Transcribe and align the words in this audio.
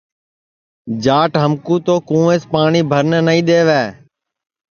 جاٹ 1.03 1.31
ہم 1.43 1.51
کُو 1.65 1.75
تو 1.85 1.95
کُووینٚس 2.07 2.43
پاٹؔی 2.51 2.81
بھرن 2.91 3.11
نائی 3.25 3.41
دے 3.47 3.59
وے 3.67 3.83